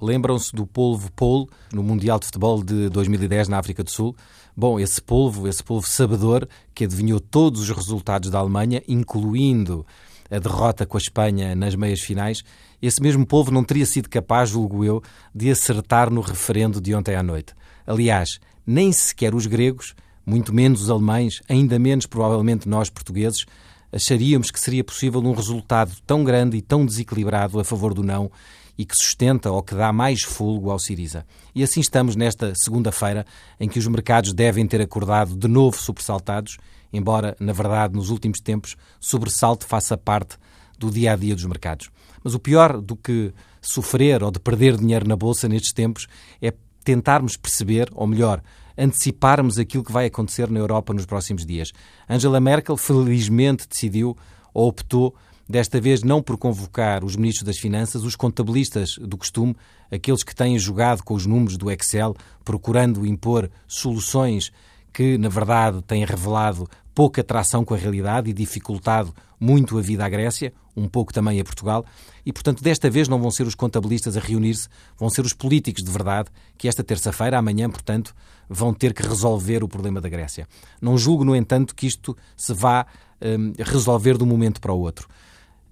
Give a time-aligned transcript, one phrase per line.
[0.00, 4.16] Lembram-se do polvo Polo no Mundial de Futebol de 2010 na África do Sul?
[4.56, 9.86] Bom, esse polvo, esse polvo sabedor que adivinhou todos os resultados da Alemanha, incluindo
[10.30, 12.42] a derrota com a Espanha nas meias finais,
[12.80, 15.02] esse mesmo polvo não teria sido capaz, julgo eu,
[15.34, 17.52] de acertar no referendo de ontem à noite.
[17.86, 19.94] Aliás, nem sequer os gregos,
[20.24, 23.44] muito menos os alemães, ainda menos provavelmente nós portugueses,
[23.92, 28.30] acharíamos que seria possível um resultado tão grande e tão desequilibrado a favor do não
[28.78, 31.26] e que sustenta ou que dá mais folgo ao Siriza.
[31.54, 33.26] E assim estamos nesta segunda-feira,
[33.58, 36.56] em que os mercados devem ter acordado de novo sobressaltados,
[36.90, 40.38] embora, na verdade, nos últimos tempos, sobressalto faça parte
[40.78, 41.90] do dia a dia dos mercados.
[42.24, 46.06] Mas o pior do que sofrer ou de perder dinheiro na bolsa nestes tempos
[46.40, 48.42] é tentarmos perceber, ou melhor,
[48.80, 51.70] anteciparmos aquilo que vai acontecer na Europa nos próximos dias.
[52.08, 54.16] Angela Merkel, felizmente, decidiu
[54.54, 55.14] ou optou
[55.48, 59.56] desta vez não por convocar os ministros das Finanças, os contabilistas do costume,
[59.90, 64.52] aqueles que têm jogado com os números do Excel, procurando impor soluções
[64.92, 70.04] que, na verdade, têm revelado pouca atração com a realidade e dificultado muito a vida
[70.04, 71.84] à Grécia, um pouco também a Portugal,
[72.24, 74.68] e, portanto, desta vez não vão ser os contabilistas a reunir-se,
[74.98, 78.14] vão ser os políticos de verdade, que esta terça-feira, amanhã, portanto,
[78.48, 80.46] vão ter que resolver o problema da Grécia.
[80.80, 82.86] Não julgo, no entanto, que isto se vá
[83.22, 85.08] um, resolver de um momento para o outro.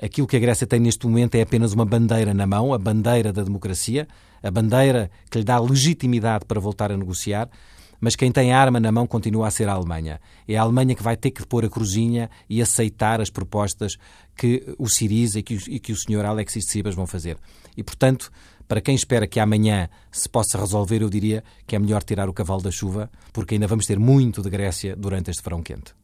[0.00, 3.32] Aquilo que a Grécia tem neste momento é apenas uma bandeira na mão, a bandeira
[3.32, 4.06] da democracia,
[4.42, 7.50] a bandeira que lhe dá legitimidade para voltar a negociar,
[8.00, 10.20] mas quem tem arma na mão continua a ser a Alemanha.
[10.46, 13.96] É a Alemanha que vai ter que pôr a cruzinha e aceitar as propostas
[14.36, 16.24] que o Siriza e que o, e que o Sr.
[16.24, 17.36] Alexis Tsipras vão fazer.
[17.76, 18.30] E, portanto,
[18.66, 22.32] para quem espera que amanhã se possa resolver, eu diria que é melhor tirar o
[22.32, 25.97] cavalo da chuva, porque ainda vamos ter muito de Grécia durante este verão quente.